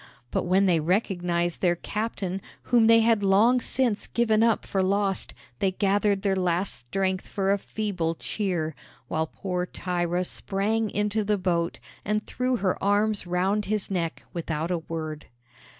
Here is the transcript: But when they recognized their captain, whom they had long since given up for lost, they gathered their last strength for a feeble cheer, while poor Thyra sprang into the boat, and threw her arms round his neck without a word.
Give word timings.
But 0.31 0.47
when 0.47 0.65
they 0.65 0.79
recognized 0.79 1.61
their 1.61 1.75
captain, 1.75 2.41
whom 2.73 2.87
they 2.87 3.01
had 3.01 3.21
long 3.21 3.61
since 3.61 4.07
given 4.07 4.41
up 4.41 4.65
for 4.65 4.81
lost, 4.81 5.31
they 5.59 5.73
gathered 5.73 6.23
their 6.23 6.35
last 6.35 6.87
strength 6.87 7.27
for 7.27 7.51
a 7.51 7.59
feeble 7.59 8.15
cheer, 8.15 8.73
while 9.09 9.27
poor 9.27 9.67
Thyra 9.67 10.25
sprang 10.25 10.89
into 10.89 11.23
the 11.23 11.37
boat, 11.37 11.77
and 12.03 12.25
threw 12.25 12.55
her 12.55 12.83
arms 12.83 13.27
round 13.27 13.65
his 13.65 13.91
neck 13.91 14.23
without 14.33 14.71
a 14.71 14.79
word. 14.79 15.27